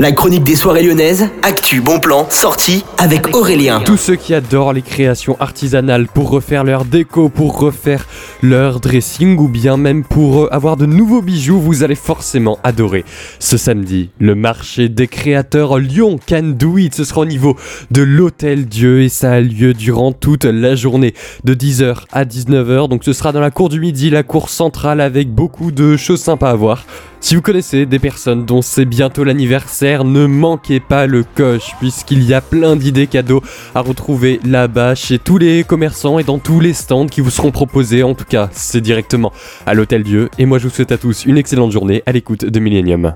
La 0.00 0.12
chronique 0.12 0.44
des 0.44 0.56
soirées 0.56 0.82
lyonnaises, 0.82 1.28
actu, 1.42 1.82
bon 1.82 2.00
plan, 2.00 2.26
sortie 2.30 2.86
avec 2.96 3.36
Aurélien. 3.36 3.82
Tous 3.84 3.98
ceux 3.98 4.16
qui 4.16 4.32
adorent 4.32 4.72
les 4.72 4.80
créations 4.80 5.36
artisanales 5.40 6.06
pour 6.06 6.30
refaire 6.30 6.64
leur 6.64 6.86
déco, 6.86 7.28
pour 7.28 7.58
refaire 7.58 8.06
leur 8.42 8.80
dressing 8.80 9.36
ou 9.36 9.46
bien 9.46 9.76
même 9.76 10.02
pour 10.02 10.44
euh, 10.44 10.54
avoir 10.54 10.78
de 10.78 10.86
nouveaux 10.86 11.20
bijoux, 11.20 11.60
vous 11.60 11.82
allez 11.82 11.96
forcément 11.96 12.58
adorer. 12.64 13.04
Ce 13.40 13.58
samedi, 13.58 14.08
le 14.18 14.34
marché 14.34 14.88
des 14.88 15.06
créateurs 15.06 15.78
Lyon 15.78 16.18
Can 16.26 16.54
Do 16.54 16.78
It, 16.78 16.94
ce 16.94 17.04
sera 17.04 17.20
au 17.20 17.26
niveau 17.26 17.58
de 17.90 18.00
l'Hôtel 18.00 18.64
Dieu 18.64 19.02
et 19.02 19.10
ça 19.10 19.32
a 19.32 19.40
lieu 19.40 19.74
durant 19.74 20.12
toute 20.12 20.46
la 20.46 20.76
journée 20.76 21.12
de 21.44 21.52
10h 21.52 22.04
à 22.10 22.24
19h. 22.24 22.88
Donc 22.88 23.04
ce 23.04 23.12
sera 23.12 23.32
dans 23.32 23.40
la 23.40 23.50
cour 23.50 23.68
du 23.68 23.80
midi, 23.80 24.08
la 24.08 24.22
cour 24.22 24.48
centrale 24.48 25.02
avec 25.02 25.28
beaucoup 25.28 25.72
de 25.72 25.98
choses 25.98 26.22
sympas 26.22 26.52
à 26.52 26.54
voir. 26.54 26.86
Si 27.22 27.36
vous 27.36 27.42
connaissez 27.42 27.84
des 27.84 27.98
personnes 27.98 28.46
dont 28.46 28.62
c'est 28.62 28.86
bientôt 28.86 29.24
l'anniversaire, 29.24 29.89
ne 29.98 30.26
manquez 30.26 30.78
pas 30.78 31.06
le 31.06 31.24
coche 31.24 31.72
puisqu'il 31.80 32.22
y 32.22 32.32
a 32.32 32.40
plein 32.40 32.76
d'idées 32.76 33.08
cadeaux 33.08 33.42
à 33.74 33.80
retrouver 33.80 34.40
là-bas 34.44 34.94
chez 34.94 35.18
tous 35.18 35.38
les 35.38 35.64
commerçants 35.64 36.18
et 36.18 36.24
dans 36.24 36.38
tous 36.38 36.60
les 36.60 36.72
stands 36.72 37.06
qui 37.06 37.20
vous 37.20 37.30
seront 37.30 37.50
proposés. 37.50 38.02
En 38.02 38.14
tout 38.14 38.24
cas, 38.24 38.48
c'est 38.52 38.80
directement 38.80 39.32
à 39.66 39.74
l'Hôtel 39.74 40.04
Dieu. 40.04 40.28
Et 40.38 40.46
moi, 40.46 40.58
je 40.58 40.68
vous 40.68 40.74
souhaite 40.74 40.92
à 40.92 40.98
tous 40.98 41.24
une 41.24 41.38
excellente 41.38 41.72
journée 41.72 42.02
à 42.06 42.12
l'écoute 42.12 42.44
de 42.44 42.60
Millennium. 42.60 43.14